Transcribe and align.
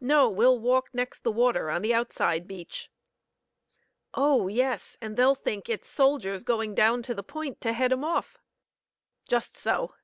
"No; 0.00 0.28
we'll 0.28 0.58
walk 0.58 0.88
next 0.92 1.22
the 1.22 1.30
water 1.30 1.70
on 1.70 1.80
the 1.82 1.94
outside 1.94 2.48
beach." 2.48 2.90
"Oh, 4.12 4.48
yes; 4.48 4.96
and 5.00 5.16
they'll 5.16 5.36
think 5.36 5.68
it's 5.68 5.86
soldiers 5.86 6.42
going 6.42 6.74
down 6.74 7.02
to 7.04 7.14
the 7.14 7.22
Point 7.22 7.60
to 7.60 7.72
head 7.72 7.92
'em 7.92 8.02
off." 8.02 8.38
"Just 9.28 9.54
so. 9.56 9.94